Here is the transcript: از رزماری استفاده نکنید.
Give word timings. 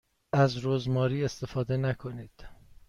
از 0.33 0.65
رزماری 0.65 1.25
استفاده 1.25 1.77
نکنید. 1.77 2.45